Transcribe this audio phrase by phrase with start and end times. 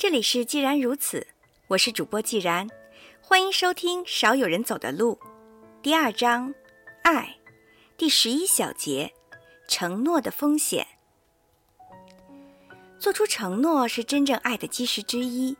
[0.00, 1.26] 这里是既然如此，
[1.68, 2.66] 我是主播既然，
[3.20, 5.18] 欢迎收听《少有人走的路》
[5.82, 6.54] 第二章，
[7.02, 7.36] 爱
[7.98, 9.12] 第十一小节，
[9.68, 10.86] 承诺的风险。
[12.98, 15.54] 做出承诺是真正爱的基石之一。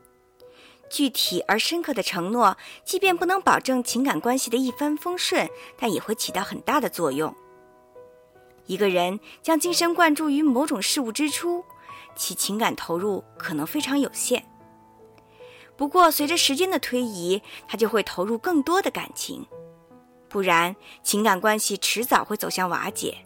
[0.88, 5.46] 具体而深刻的承诺，即便不能保证情感关系的一帆风顺，
[5.76, 7.36] 但也会起到很大的作用。
[8.64, 11.62] 一个人将精神灌注于某种事物之初，
[12.16, 14.44] 其情感投入可能非常有限。
[15.76, 19.46] 不过，随着时间的推移，他就会投入更多的感情，
[20.28, 23.16] 不然情感关系迟早会走向瓦解，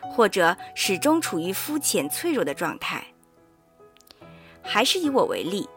[0.00, 3.04] 或者始终处于肤浅脆弱的状态。
[4.62, 5.68] 还是以我为例。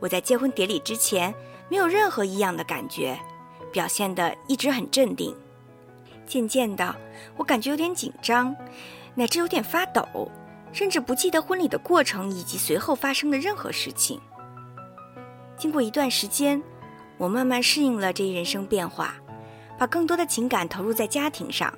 [0.00, 1.34] 我在结婚典礼之前
[1.68, 3.18] 没有任何异样的感觉，
[3.70, 5.36] 表现得一直很镇定。
[6.26, 6.96] 渐渐的，
[7.36, 8.56] 我感觉有点紧张，
[9.14, 10.30] 乃至有点发抖，
[10.72, 14.20] 甚至不记得婚礼的过程以及随后发生的任何事情。
[15.56, 16.62] 经过一段时间，
[17.16, 19.14] 我慢慢适应了这一人生变化，
[19.78, 21.72] 把更多的情感投入在家庭上，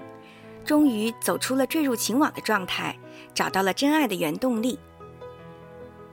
[0.64, 2.94] 终于走出了坠入情网的状态，
[3.32, 4.78] 找到了真爱的原动力。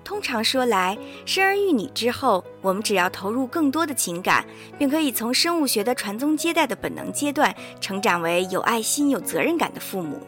[0.05, 4.45] 通常说来，生儿育女之后，我们只要投入更多的情感，
[4.77, 10.21] 便可以从生物学的传宗接代的本能阶段，成长为有爱心、有责任感的父母。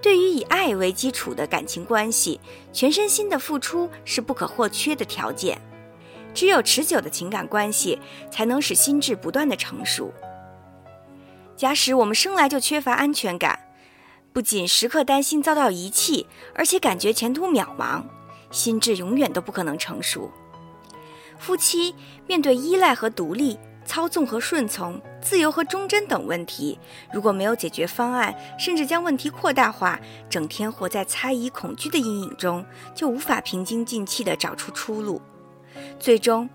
[0.00, 2.40] 对于以爱为基础的感情关系，
[2.72, 5.60] 全身心的付出是不可或缺的条件。
[6.32, 7.98] 只有持久的情感关系，
[8.30, 10.12] 才能使心智不断的成熟。
[11.56, 13.58] 假使我们生来就缺乏安全感，
[14.32, 18.04] 不仅时刻担心遭到遗弃，而且感觉前途渺茫。
[18.50, 20.30] 心智永远都不可能成熟。
[21.38, 21.94] 夫妻
[22.26, 26.78] 面对依赖和独立、操纵和顺从、自由和忠贞等问题，
[27.10, 32.62] 如果没有解决方案，甚至将问题扩大化，整天活在猜疑、恐惧的阴影中，
[32.94, 35.22] 就无法平心静气地找出出路，
[35.98, 36.46] 最终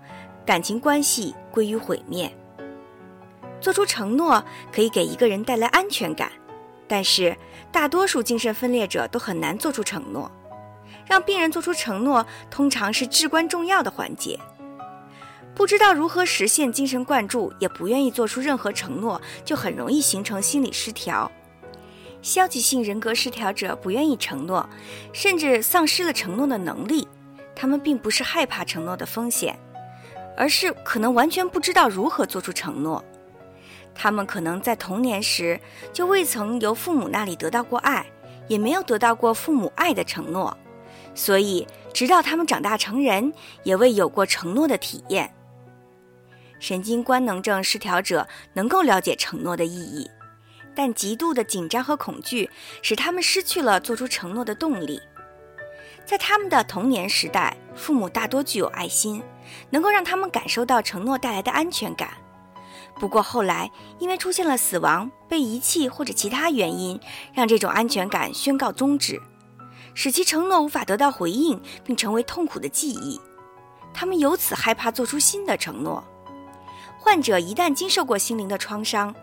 [0.46, 2.32] 感情关系归于毁灭。
[3.60, 4.42] 做出承诺
[4.72, 6.30] 可以给一个人带来安全感，
[6.86, 7.36] 但是
[7.72, 10.30] 大多数精神分裂者都很难做出承诺。
[11.04, 14.38] 让病人做出承诺，通常是至关重要的环节。
[15.54, 21.30] 不知道如何实现精神灌注，也不愿意做出任何承诺，就很容易形成心理失调。
[22.22, 24.68] 消极性人格失调者不愿意承诺，
[25.12, 27.06] 甚至丧失了承诺的能力。
[27.54, 29.56] 他们并不是害怕承诺的风险，
[30.36, 33.02] 而是可能完全不知道如何做出承诺。
[33.94, 35.60] 他们可能在童年时
[35.92, 38.04] 就未曾由父母那里得到过爱，
[38.48, 40.56] 也没有得到过父母爱的承诺。
[41.14, 43.32] 所以，直到他们长大成人，
[43.62, 45.32] 也未有过承诺的体验。
[46.64, 50.10] 神经官能症失调者能够了解承诺的意义，
[50.74, 52.48] 但极度的紧张和恐惧
[52.80, 54.98] 使他们失去了做出承诺的动力。
[56.06, 59.22] 在他们的童年时代，父母大多具有爱心，
[59.68, 62.14] 能够让他们感受到承诺带来的安全感。
[62.98, 66.98] 不过后来，因为出现了死亡、被遗弃或者其他原因，
[67.34, 69.20] 让这种安全感宣告终止。
[69.92, 73.20] 使其承诺无法得到回应，并成为痛苦的记忆，
[73.92, 76.02] 他们由此害怕做出新的承诺。
[77.04, 79.14] 患者一旦经受过心灵的创伤，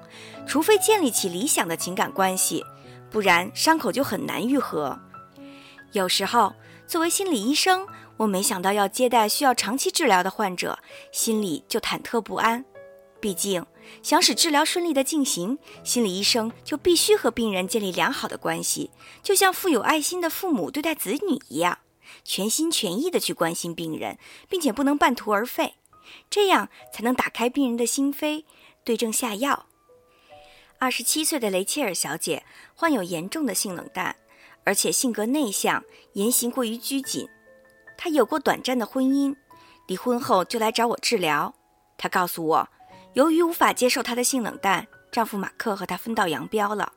[0.45, 2.63] 除非建立起理想的情感关系，
[3.09, 4.95] 不然伤口就很难愈合。
[5.91, 6.53] 有时候，
[6.85, 7.87] 作为心理医生，
[8.17, 10.77] 我没想到要接待需要长期治疗的患者，
[11.11, 12.63] 心里就忐忑不安。
[13.19, 13.65] 毕竟，
[14.03, 18.91] 想使治疗顺利的进行，心理医生就必须和病人建立良好的关系，
[19.23, 21.79] 就像富有爱心的父母对待子女一样，
[22.23, 25.73] 全心全意的去关心病人，并且不能半途而废，
[26.29, 28.45] 这样才能打开病人的心扉，
[28.83, 29.67] 对症下药。
[30.79, 32.43] 二十七岁的雷切尔小姐
[32.75, 34.15] 患有严重的性冷淡，
[34.63, 35.83] 而且性格内向，
[36.13, 37.27] 言行过于拘谨。
[37.97, 39.35] 她有过短暂的婚姻，
[39.87, 41.53] 离婚后就来找我治疗。
[41.97, 42.69] 她告诉我。
[43.13, 46.93] 由于无法接受她的性冷淡，丈夫马克和她分道扬镳了。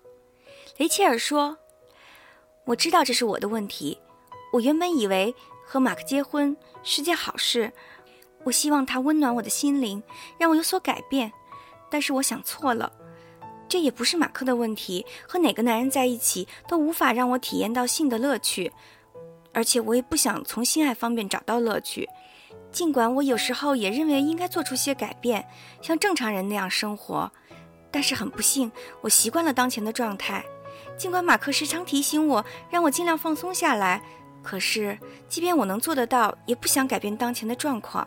[0.76, 1.58] 雷切尔说
[2.66, 3.98] ：“我知道这是我的问题。
[4.52, 5.34] 我原本以为
[5.66, 7.72] 和马克结婚是件好事，
[8.44, 10.02] 我希望他温暖我的心灵，
[10.38, 11.32] 让我有所改变。
[11.90, 12.92] 但是我想错了，
[13.68, 15.04] 这也不是马克的问题。
[15.28, 18.72] 和哪个男人在一起都无法让我体验到性的乐趣，
[19.52, 22.08] 而且我也不想从性爱方面找到乐趣。”
[22.70, 25.46] 尽管我有时候也认为应该做出些改变，
[25.80, 27.30] 像正常人那样生活，
[27.92, 30.44] 但是很不幸，我习惯了当前的状态。
[30.98, 34.02] 尽管马克时常提醒我，让我尽量放松下来，
[34.42, 34.98] 可是
[35.28, 38.04] 即便我能做得到，也不想改变当前的状况。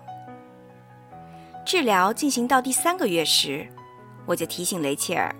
[1.67, 3.67] 治疗进行到第三个月时，
[4.25, 5.35] 我就提醒雷切尔，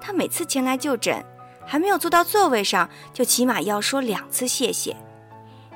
[0.00, 1.22] 他每次前来就诊，
[1.66, 4.96] 还没有坐到座位上，就起码要说两次谢谢。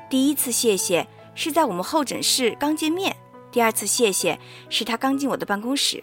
[0.08, 1.06] 第一次谢谢。
[1.36, 3.12] 是在我们候诊室刚见面；
[3.50, 4.38] 第二次谢谢
[4.70, 6.02] 是他刚进我的办公室。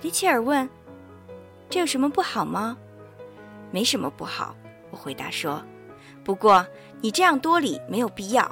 [0.00, 0.68] 雷切尔问
[1.68, 2.76] ：“这有什么不好吗
[3.70, 4.56] ？”“没什么不好。”
[4.90, 5.62] 我回答说。
[6.24, 6.66] “不过
[7.02, 8.50] 你这样多礼没有必要。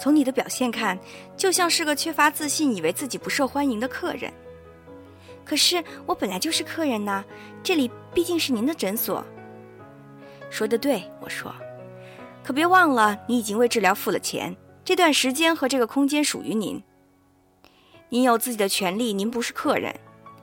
[0.00, 0.98] 从你的表现看，
[1.36, 4.32] 就像是个缺乏自信、以为自己不受欢迎的客人。
[5.44, 7.22] ”“可是我本来就是客人呐，
[7.62, 9.22] 这里毕竟是您的诊所。
[10.48, 11.54] ”“说的对。”我说。
[12.42, 16.82] “可别忘了，你已经为治疗付了钱，这段时间和这个空间属于您。
[18.08, 19.94] 您有自己的权利，您不是客人。”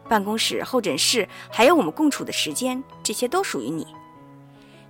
[0.07, 3.87] 办公室、候诊室，还有我们共处的时间，这些都属于你。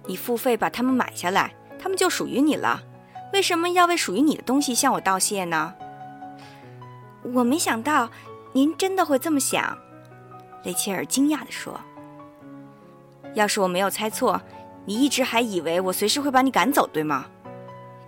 [0.06, 2.84] 你付费把它们买下来，它们就属于你了。
[3.34, 5.74] 为什么要为属于你的东西向我道谢呢？
[7.34, 8.10] 我没想到
[8.54, 9.78] 您真的会这么想，
[10.64, 11.80] 雷切尔惊讶地说。
[13.34, 14.42] 要是我没有猜错，
[14.86, 17.26] 你一直还以为我随时会把你赶走，对吗？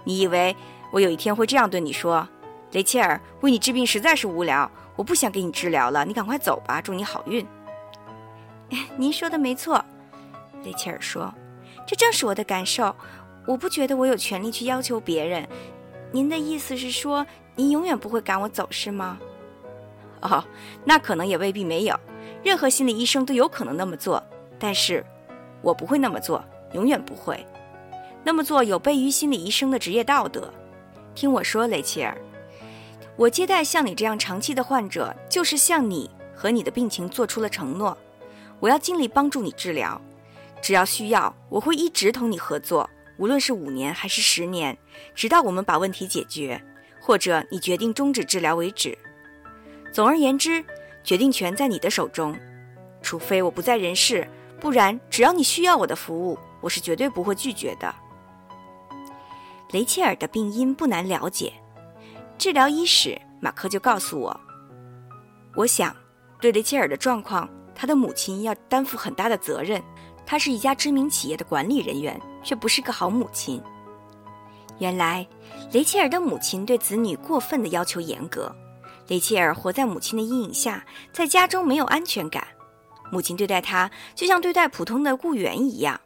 [0.05, 0.55] 你以为
[0.91, 2.27] 我有一天会这样对你说
[2.71, 6.81] ：“雷切尔，为你治病实在是无聊。”我不想给你治疗了，你赶快走吧。
[6.81, 7.45] 祝你好运。
[8.97, 9.83] 您说的没错，
[10.63, 11.33] 雷切尔说，
[11.87, 12.93] 这正是我的感受。
[13.49, 15.47] 我不觉得我有权利去要求别人。
[16.11, 17.25] 您的意思是说，
[17.55, 19.17] 您永远不会赶我走，是吗？
[20.21, 20.45] 哦，
[20.85, 21.99] 那可能也未必没有。
[22.43, 24.23] 任何心理医生都有可能那么做，
[24.59, 25.03] 但是
[25.63, 27.43] 我不会那么做，永远不会。
[28.23, 30.53] 那么做有悖于心理医生的职业道德。
[31.15, 32.15] 听我说，雷切尔。
[33.15, 37.97] 我接待像你这样长期的患者，就是向你和你的病情做出了承诺。
[38.59, 39.99] 我要尽力帮助你治疗，
[40.61, 42.87] 只要需要，我会一直同你合作，
[43.19, 44.77] 无论是五年还是十年，
[45.13, 46.59] 直到我们把问题解决，
[47.01, 48.97] 或者你决定终止治疗为止。
[49.91, 50.63] 总而言之，
[51.03, 52.33] 决定权在你的手中，
[53.01, 54.25] 除非我不在人世，
[54.57, 57.93] 不然只要你需要我的服务，我是绝对不会拒绝的。
[59.71, 61.51] 雷切尔的病因不难了解。
[62.37, 64.39] 治疗伊始，马克就告诉我
[65.55, 65.93] ：“我想，
[66.39, 69.83] 对雷切尔的状况，他的母亲要担负很大的责任。
[70.29, 73.59] 他是一家知名企业的管理人员，却不是个好母亲。
[74.77, 75.27] 原来，
[75.71, 78.55] 雷切尔的母亲对子女过分的要求严格。
[79.07, 82.47] 雷切尔活在母亲的阴影下，在家中没有安全感。
[83.11, 85.99] 母亲对待她，就像对待普通的雇员一样。”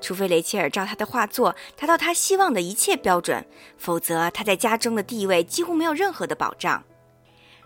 [0.00, 3.44] 除非雷切尔照她的画作达到她希望的一切标准，
[3.76, 6.84] 否则她在家中的地位几乎没有任何的保障。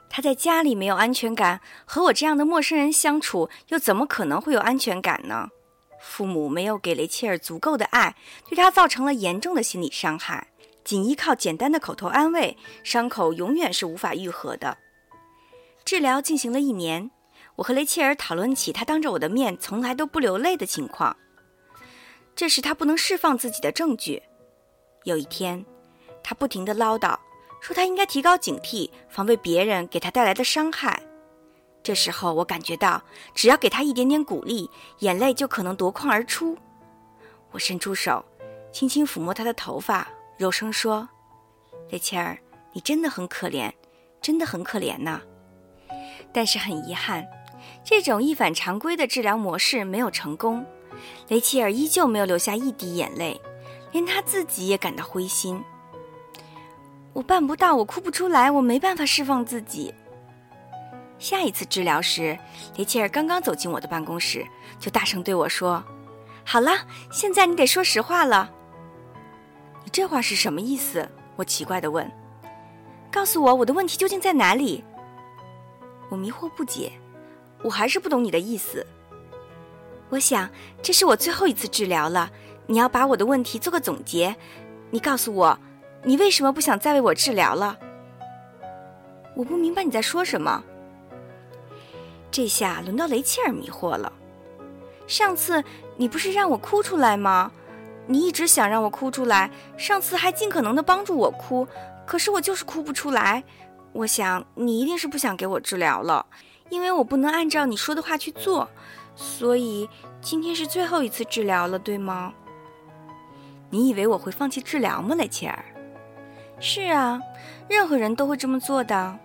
[0.09, 5.51] 她在家里没有安全感，和我这样的陌生人相处，又怎么可能会有安全感呢？
[6.01, 8.15] 父母没有给雷切尔足够的爱，
[8.49, 10.49] 对他造成了严重的心理伤害。
[10.85, 14.79] 仅依靠简单的口头安慰，伤口永远是无法愈合的。
[15.85, 17.11] 治疗进行了一年，
[17.57, 21.17] 我和雷切尔讨论起他当着我的面从来都不流泪的情况。
[22.35, 24.23] 这是他不能释放自己的证据。
[25.05, 25.65] 有一天，
[26.23, 27.19] 他不停地唠叨，
[27.61, 31.03] 说他应该提高警惕，防备别人给他带来的伤害。
[31.83, 33.03] 这时候，我感觉到，
[33.35, 36.59] 只要给他一点点鼓励，眼泪就可能夺眶而出。
[37.53, 38.25] 我伸出手，
[38.71, 41.09] 轻轻抚摸他的头发，柔声说
[41.91, 42.39] ：“雷切尔，
[42.73, 43.73] 你真的很可怜，
[44.21, 45.23] 真的很可怜呐。”
[46.31, 47.27] 但是很遗憾，
[47.83, 50.67] 这种一反常规的治疗模式没有成功。
[51.29, 53.41] 雷切尔依旧没有流下一滴眼泪，
[53.93, 55.65] 连他自己也感到灰心。
[57.15, 59.95] 我办不到，我哭不出来，我没办法释放自己。
[61.19, 62.39] 下一次治疗时，
[62.77, 64.47] 雷切尔刚刚走进我的办公室，
[64.79, 65.83] 就大声对我说
[66.47, 66.73] ：“好了，
[67.11, 68.51] 现在你得说实话了。”
[69.85, 71.09] 你这话是什么意思？
[71.37, 72.09] 我奇怪地问。
[73.11, 74.85] “告诉我，我的问题究竟在哪里？”
[76.09, 76.93] 我迷惑不解，
[77.63, 78.87] 我还是不懂你的意思。
[80.11, 80.49] 我想，
[80.81, 82.31] 这是我最后一次治疗了。
[82.67, 84.37] 你要把我的问题做个总结。
[84.91, 85.59] 你告诉我，
[86.05, 87.77] 你为什么不想再为我治疗了？
[89.35, 90.65] 我不明白你在说什么。
[92.31, 94.13] 这下轮到雷切尔迷惑了。
[95.07, 95.65] 上次
[95.97, 97.51] 你不是让我哭出来吗？
[98.07, 101.67] 你一直想让我哭出来，上次还尽可能的帮助我哭，
[102.07, 103.45] 可是我就是哭不出来。
[103.93, 106.25] 我想你一定是不想给我治疗了，
[106.71, 108.69] 因为我不能按照你说的话去做。
[109.15, 109.89] 所以
[110.21, 112.33] 今天是最后一次治疗了，对吗？
[113.71, 115.65] 你以为我会放弃治疗吗，雷切尔？
[116.61, 117.21] 是啊，
[117.69, 119.19] 任何人都会这么做的。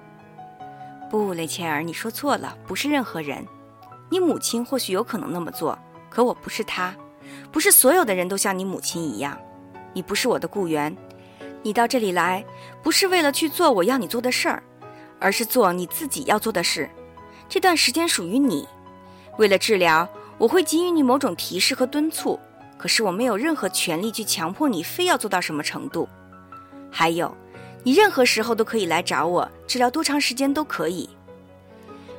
[1.14, 3.46] 不，雷切尔，你说错了，不是任何人。
[4.10, 5.78] 你母亲或许有可能那么做，
[6.10, 6.92] 可我不是她，
[7.52, 9.40] 不是所有的人都像你母亲一样。
[9.94, 10.98] 你不是我的雇员，
[11.62, 12.44] 你到这里来
[12.82, 14.64] 不是为了去做我要你做的事儿，
[15.20, 16.90] 而是做你自己要做的事。
[17.48, 18.68] 这段时间属于你。
[19.38, 22.40] 为了治疗，我会给予你某种提示和敦促，
[22.76, 26.10] 可是我没有任何权利去强迫你非要做到什么程度。
[26.90, 27.38] 还有，
[27.84, 31.10] 你任何时候都可以来找我，治疗多长时间都可以。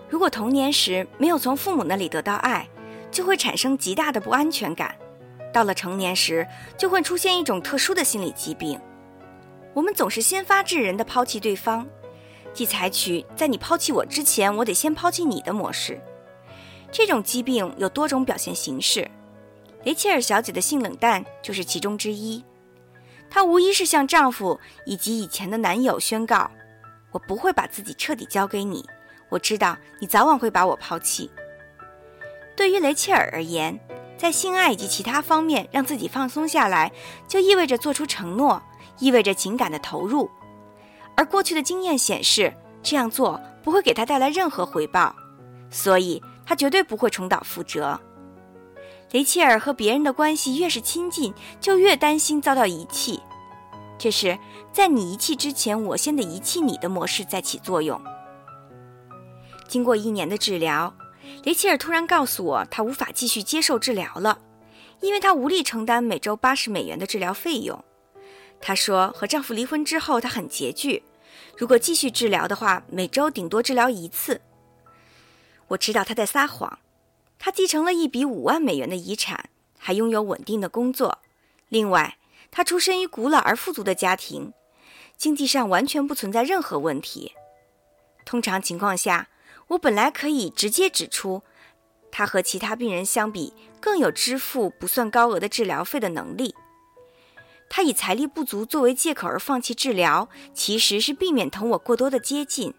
[0.09, 2.69] 如果童年时没有从父母那里得到爱，
[3.13, 4.91] 就会产生极大的不安全感；
[5.53, 6.45] 到了成年时，
[6.77, 8.77] 就会出现一种特殊的心理疾病。
[9.73, 11.87] 我们总是先发制人的抛弃对方，
[12.53, 16.01] 即采取在你抛弃我之前，我得先抛弃你的模式。
[16.91, 19.09] 这种疾病有多种表现形式，
[19.85, 22.43] 雷切尔小姐的性冷淡就是其中之一。
[23.31, 26.51] 她无疑是向丈夫以及以前的男友宣告
[27.15, 28.85] ：“我不会把自己彻底交给你。
[29.31, 31.31] 我知道你早晚会把我抛弃。”
[32.55, 33.81] 对于雷切尔而言，
[34.19, 36.93] 在性爱以及其他方面让自己放松下来，
[37.27, 38.63] 就意味着做出承诺，
[38.99, 40.29] 意味着情感的投入。
[41.17, 42.53] 而过去的经验显示，
[42.83, 45.15] 这样做不会给她带来任何回报，
[45.71, 46.21] 所以。
[46.47, 47.99] 他绝对不会重蹈覆辙。
[49.13, 53.19] 雷切尔和别人的关系越是亲近，就越担心遭到遗弃。
[53.99, 54.39] 这是
[54.73, 58.01] 在你遗弃之前，我先得遗弃你的模式在起作用。
[59.67, 60.95] 经过一年的治疗，
[61.45, 64.39] 雷切尔突然告诉我，她无法继续接受治疗了，
[65.01, 67.83] 因为她无力承担每周八十美元的治疗费用。
[68.61, 71.03] 她说，和丈夫离婚之后，她很拮据，
[71.57, 74.41] 如果继续治疗的话，每周顶多治疗一次。
[75.69, 76.79] 我知道她在撒谎。
[77.39, 81.19] 她继承了一笔五万美元的遗产，还拥有稳定的工作。
[81.69, 82.17] 另外，
[82.57, 84.53] 他出身于古老而富足的家庭，
[85.17, 87.33] 经济上完全不存在任何问题。
[88.25, 89.29] 通常情况下，
[89.67, 91.43] 我本来可以直接指出，
[92.13, 96.55] 他和其他病人相比更有支付不算高额的治疗费的能力。
[97.69, 102.73] 他以财力不足作为借口而放弃治疗，其实是避免同我过多的接近。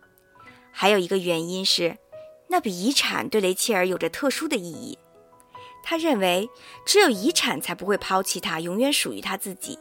[0.71, 1.97] 还有一个原因是。
[2.47, 4.99] 那笔遗产对雷切尔有着特殊的意义，
[5.87, 6.49] 他认为
[6.83, 9.77] 只有遗产才不会抛弃他，永远属于他自己。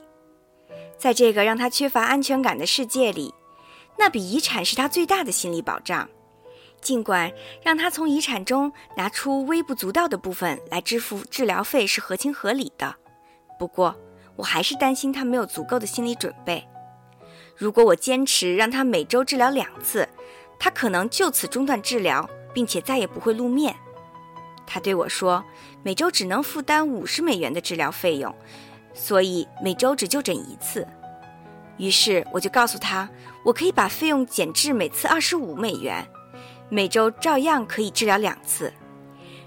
[0.99, 3.32] 在这个让他缺乏安全感的世界里，
[3.99, 6.08] 那笔遗产是他最大的心理保障。
[6.82, 7.32] 尽管
[7.62, 12.94] 让他从遗产中拿出微不足道的部分来支付治疗费是合情合理的，
[13.58, 13.96] 不过
[14.37, 16.62] 我还是担心他没有足够的心理准备。
[17.56, 20.06] 如果我坚持让他每周治疗两次，
[20.58, 22.28] 他可能就此中断治疗。
[22.54, 23.75] 并且再也不会露面。
[24.66, 25.44] 他对我说
[25.83, 28.35] ：“每周只能负担五十美元的治疗费用，
[28.92, 30.87] 所以每周只就诊一次。”
[31.76, 33.09] 于是我就告诉他
[33.44, 36.06] ：“我可以把费用减至每次二十五美元，
[36.68, 38.73] 每周照样可以治疗两次。”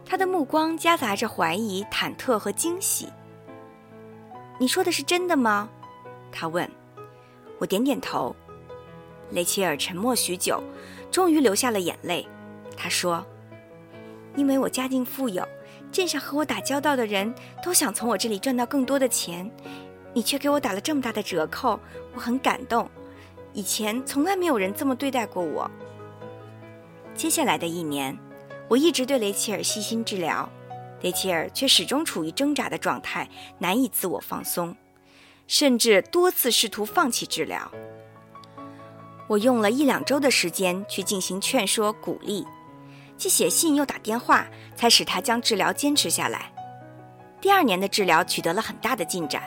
[0.05, 3.09] 他的目光夹杂着怀疑、忐忑和惊喜。
[4.59, 5.69] “你说的是真的吗？”
[6.31, 6.69] 他问。
[7.59, 8.35] 我点点头。
[9.31, 10.63] 雷切尔沉默许久，
[11.09, 12.27] 终于流下了眼泪。
[12.77, 13.25] 他说
[14.37, 15.45] ：“因为我家境富有，
[15.91, 19.51] 镇上和我打交道的人都想从我这里赚到更多的钱，
[20.13, 21.77] 你却给我打了这么大的折扣，
[22.13, 22.89] 我很感动。
[23.51, 25.69] 以前从来没有人这么对待过我。”
[27.15, 28.15] 接下来的一年，
[28.67, 30.47] 我一直对雷切尔悉心治疗，
[31.01, 33.27] 雷切尔却始终处于挣扎的状态，
[33.57, 34.75] 难以自我放松，
[35.47, 37.71] 甚至多次试图放弃治疗。
[39.27, 42.45] 我用了一两周的时间去进行劝说、鼓励。
[43.17, 46.51] 既写信又打电话，才使他将治疗坚持下来。
[47.41, 49.41] 第二年的治疗取得了很大的进展，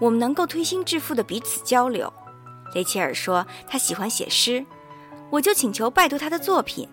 [0.00, 2.12] 我们能够推心置腹地彼此交流。
[2.74, 4.64] 雷切尔说他喜欢写诗，
[5.30, 6.88] 我就请求拜读他的作品。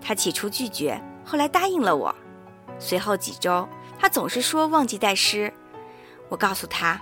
[0.00, 2.14] 他起初拒绝，后来答应了我。
[2.78, 5.52] 随后几周，他总是说忘记带诗。
[6.28, 7.00] 我告诉他，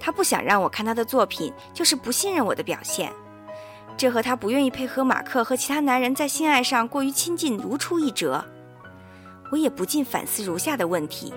[0.00, 3.12] 他不想让我看他的作品，就是不信任我的表现。
[3.98, 8.42] 这和她不愿意配合马克和其他男人在性爱上过于亲近如出一辙。
[9.50, 11.34] 我也不禁反思如下的问题：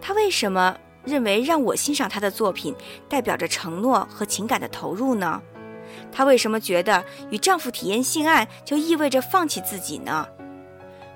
[0.00, 2.74] 他为什么认为让我欣赏他的作品
[3.08, 5.40] 代表着承诺和情感的投入呢？
[6.12, 10.26] 她为什么觉得与丈夫体验性爱就意味着放弃自己呢？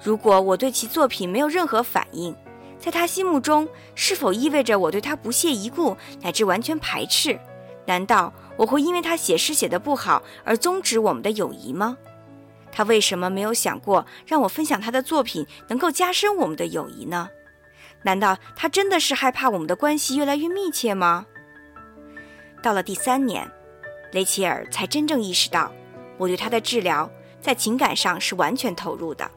[0.03, 2.35] 如果我对其作品没有任何反应，
[2.79, 7.39] 在她心目中是否意味着我对他不屑一顾乃至完全排斥？
[7.89, 8.35] 难道？
[8.59, 11.97] 我会因为他写诗写得不好而终止我们的友谊吗？
[12.71, 17.31] 他为什么没有想过让我分享他的作品能够加深我们的友谊呢？
[18.03, 21.25] 难道他真的是害怕我们的关系越来越密切吗？
[22.63, 23.51] 到了第三年，
[24.13, 25.73] 雷切尔才真正意识到
[26.19, 29.31] 我对他的治疗在情感上是完全投入的。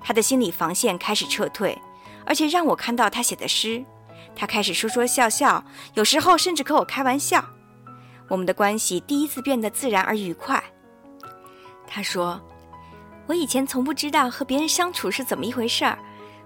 [0.00, 1.76] 他的心理防线开始撤退，
[2.24, 3.84] 而且让我看到他写的诗。
[4.36, 7.44] 他开始说说笑笑，有时候甚至和我开玩笑。
[8.30, 10.62] 我们的关系第一次变得自然而愉快。
[11.84, 12.40] 他说
[13.26, 15.98] ：“我以前从不知道和别人相处是怎么一回事儿，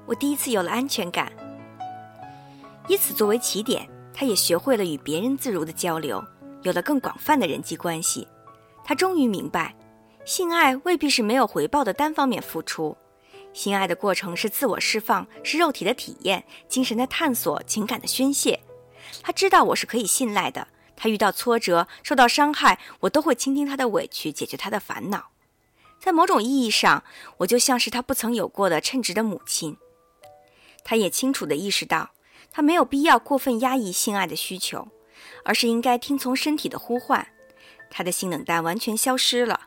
[0.07, 1.31] 我第一次有了安全感。
[2.89, 6.25] 以此作为起点，他也学会了与别人自如的交流，
[6.63, 8.27] 有了更广泛的人际关系。
[8.83, 9.75] 他终于明白，
[10.25, 12.97] 性爱未必是没有回报的单方面付出，
[13.53, 18.59] 性爱的过程是自我释放，是肉体的体验、精神的探索、情感的宣泄。
[19.23, 20.67] 他知道我是可以信赖的。
[20.97, 25.31] 他遇到挫折、受到伤害，我都会倾听他的委屈，解决他的烦恼。
[25.99, 27.03] 在某种意义上，
[27.39, 29.77] 我就像是他不曾有过的称职的母亲。
[30.85, 32.11] 他也清楚地意识到，
[32.53, 34.89] 他没有必要过分压抑性爱的需求，
[35.45, 37.27] 而是应该听从身体的呼唤。
[37.91, 39.61] 他的性冷淡完全消失了。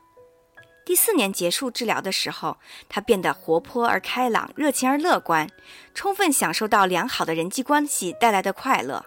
[0.85, 2.57] 第四年结束治疗的时候，
[2.87, 5.49] 他变得活泼而开朗、热情而乐观，
[5.93, 9.05] 充分享受到良好的人际关系带来的快乐。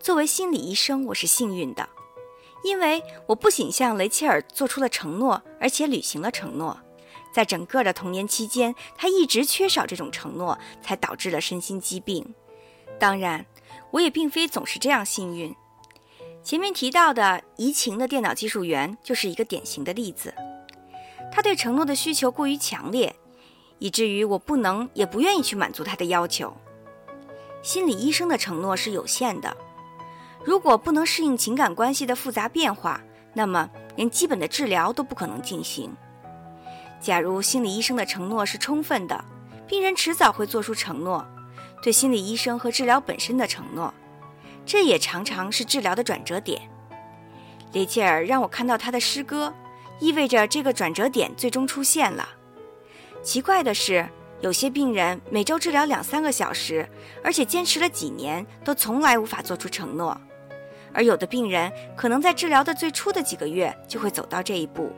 [0.00, 1.86] 作为心理医生，我是幸运的，
[2.64, 6.80] 因为我不仅向雷切尔做出了承诺，而且履行了承诺。
[7.34, 12.34] 在整个的童年期间，他一直缺少这种承诺，才导致了身心疾病。
[12.98, 13.44] 当然，
[13.90, 15.54] 我也并非总是这样幸运。
[16.42, 20.34] 前面提到的移情的电脑技术员就是一个典型的例子。
[21.30, 23.14] 他对承诺的需求过于强烈，
[23.78, 26.56] 以至于我不能也不愿意去满足他的要求。
[27.62, 29.54] 心理医生的承诺是有限的，
[30.44, 33.00] 如果不能适应情感关系的复杂变化，
[33.34, 35.94] 那么连基本的治疗都不可能进行。
[37.00, 39.24] 假如心理医生的承诺是充分的，
[39.66, 41.26] 病人迟早会做出承诺，
[41.82, 43.92] 对心理医生和治疗本身的承诺，
[44.66, 46.60] 这也常常是治疗的转折点。
[47.72, 49.52] 雷切尔让我看到他的诗歌，
[50.00, 52.28] 意味着这个转折点最终出现了。
[53.22, 54.08] 奇怪的是，
[54.40, 56.88] 有些病人每周治疗两三个小时，
[57.22, 60.14] 而且坚持了几年，都从来无法做出承诺；
[60.92, 64.92] 而有的病人可能在治疗的最初的几个月就会走到这一步。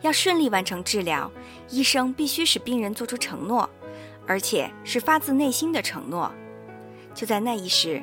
[0.00, 1.30] 要顺利完成治疗，
[1.68, 3.68] 医生必须使病人做出承诺，
[4.26, 6.32] 而且是发自内心的承诺。
[7.14, 8.02] 就在那一时，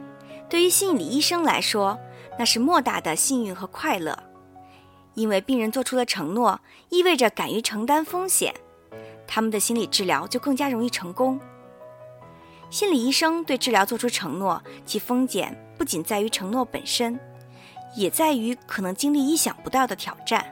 [0.49, 1.99] 对于心理医生来说，
[2.37, 4.17] 那是莫大的幸运和快乐，
[5.13, 8.53] 因为病人做出了承诺，意味着敢于承担风险，
[9.27, 11.37] 他们的心理治疗就更加容易成功。
[12.69, 17.17] 心理医生对治疗做出承诺，其风险不仅在于承诺本身，
[17.95, 20.45] 也在于可能经历意想不到的挑战。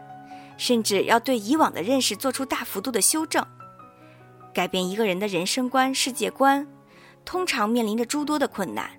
[0.58, 3.46] 甚至要对以往的认识做出大幅度的修正，
[4.54, 6.66] 改变一个人的人生观、世界观，
[7.24, 8.90] 通常面临着诸多的困难。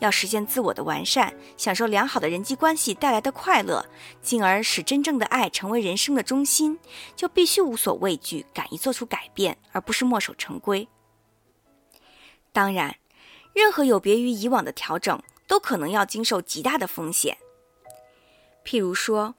[0.00, 3.86] 要实现自我的完善，享受良好的人际关系带来的快乐，
[4.20, 6.78] 进而使真正的爱成为人生的中心，
[7.14, 10.86] 就必须无所畏惧，敢于做出改变，而不是墨守成规。
[12.52, 12.96] 当然，
[13.54, 17.36] 任何有别于以往的调整，都可能要经受极大的风险。
[18.64, 19.34] 譬如说。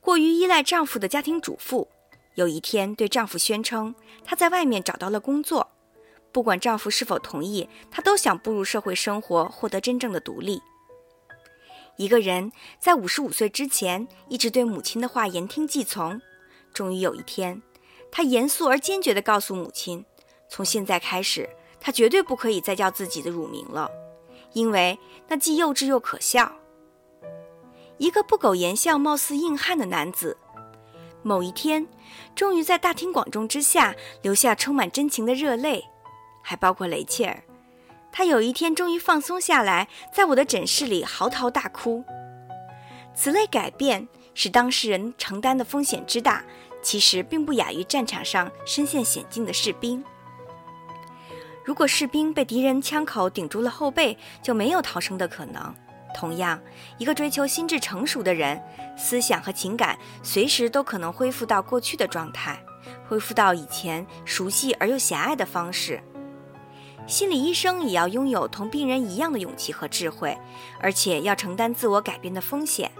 [0.00, 1.88] 过于依赖丈夫的家庭主妇，
[2.36, 5.72] 有一天对丈夫宣称她在外面找到了工作，
[6.32, 10.62] 不管丈夫是否同意，她都想步入社会生活，获得真正的独立。
[11.96, 16.22] 一个人在五十五岁之前一直对母亲的话言听计从，
[16.72, 17.60] 终于有一天，
[18.10, 20.06] 他严肃而坚决地告诉母亲，
[20.48, 23.90] 从现在开始，他绝对不可以再叫自己的乳名了，
[24.52, 26.52] 因为那既幼稚又可笑。
[27.98, 30.36] 一个不苟言笑、貌似硬汉的男子，
[31.22, 31.86] 某一天，
[32.34, 35.84] 终于在大庭广众之下流下充满真情的热泪，
[36.42, 37.42] 还包括雷切尔。
[38.12, 42.04] 他有一天终于放松下来，在我的诊室里嚎啕大哭。
[43.14, 46.44] 此类改变使当事人承担的风险之大，
[46.80, 50.02] 其实并不亚于战场上身陷险境的士兵。
[51.68, 55.74] 如果士兵被敌人枪口顶住了后背，就没有逃生的可能。
[56.14, 56.58] 同样，
[56.96, 58.58] 一个追求心智成熟的人，
[58.96, 62.58] 思想和情感随时都可能恢复到过去的状态，
[63.06, 66.02] 恢复到以前熟悉而又狭隘的方式。
[67.06, 70.34] 心理医生也要拥有同病人一样的勇气和智慧，
[70.80, 72.90] 而且要承担自我改变的风险。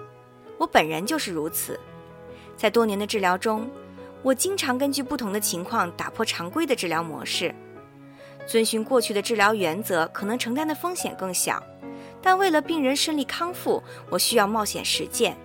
[0.59, 1.81] 我本人就是如此。
[2.55, 3.71] 在多年的治疗中，
[4.23, 7.55] 我经常根据不同的情况打破常规的治疗模式，
[8.49, 11.63] 遵循过去的治疗原则，可能承担的风险更小。
[12.23, 15.37] 但为了病人顺利康复，我需要冒险实践。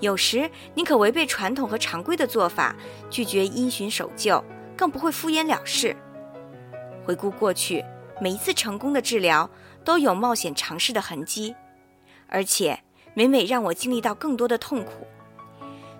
[0.00, 2.76] 有时宁可违背传统和常规的做法，
[3.08, 4.44] 拒绝因循守旧，
[4.76, 5.96] 更不会敷衍了事。
[7.04, 7.82] 回顾过去，
[8.20, 9.48] 每一次成功的治疗
[9.82, 11.54] 都有冒险尝试的痕迹，
[12.28, 12.78] 而且
[13.14, 15.06] 每每让我经历到更多的痛苦。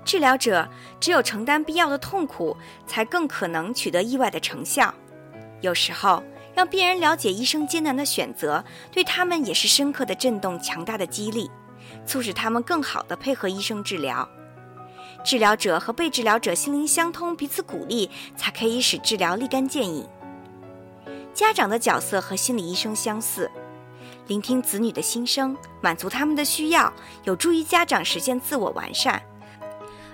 [0.05, 0.69] 治疗者
[1.01, 2.55] 只有承担必要的痛苦，
[2.87, 4.95] 才更可能取得意外的成效。
[5.63, 6.23] 有时候。
[6.55, 11.51] 让病人了解医生艰难的选择，对他们也是深刻的震动、强大的激励，
[12.07, 14.29] 促使他们更好地配合医生治疗。
[15.25, 20.07] 治疗者和被治疗者心灵相通，彼此鼓励，才可以使治疗立竿见影。
[21.33, 23.51] 家长的角色和心理医生相似，
[24.27, 26.93] 聆听子女的心声，满足他们的需要，
[27.25, 29.23] 有助于家长实现自我完善，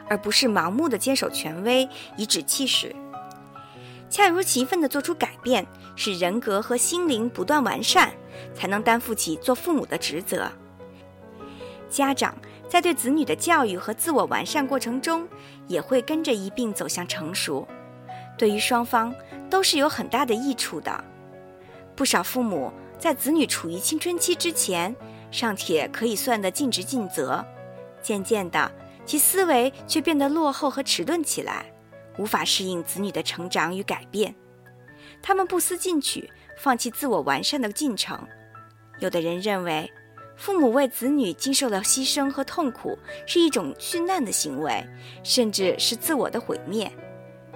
[0.08, 2.94] 而不是盲目的坚守权威，颐指气使。
[4.10, 5.66] 恰如其分地做出改变，
[5.98, 8.12] 使人格和心灵不断完善，
[8.54, 10.48] 才能担负起做父母的职责。
[11.90, 15.26] 家长在对子女的教育和自我完善过程中，
[15.66, 17.66] 也会跟着一并走向成熟，
[18.38, 19.12] 对于双方
[19.50, 21.04] 都是有很大的益处的。
[21.96, 24.94] 不少父母在子女处于青春期之前，
[25.32, 27.44] 尚且可以算得尽职尽责，
[28.00, 28.70] 渐渐的，
[29.04, 31.66] 其思维却变得落后和迟钝起来，
[32.18, 34.32] 无法适应子女的成长与改变。
[35.22, 38.18] 他们不思进取，放弃自我完善的进程。
[39.00, 39.90] 有的人认为。
[40.40, 44.86] 父母为子女经受了牺牲和痛苦，是一种殉难的行为，
[45.24, 46.88] 甚至是自我的毁灭。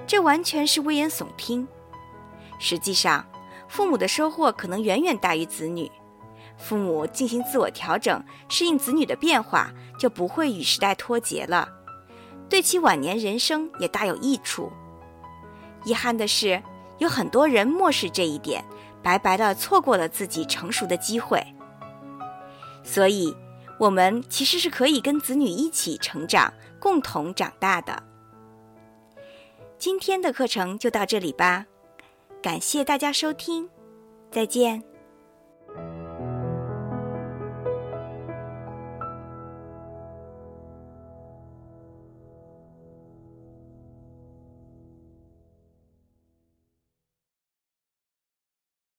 [0.05, 1.65] 这完全是危言耸听。
[2.59, 3.25] 实际上，
[3.69, 5.89] 父母的收获可能远远大于子女。
[6.59, 11.69] 父母进行自我调整，适应子女的变化，就不会与时代脱节了，
[12.49, 14.73] 对其晚年人生也大有益处。
[15.85, 16.61] 遗憾的是，
[17.03, 18.65] 有很多人漠视这一点，
[19.03, 21.45] 白白的错过了自己成熟的机会。
[22.85, 23.37] 所以，
[23.77, 28.01] 我们其实是可以跟子女一起成长，共同长大的。
[29.79, 31.67] 今天的课程就到这里吧，
[32.41, 33.69] 感谢大家收听，
[34.31, 34.92] 再见。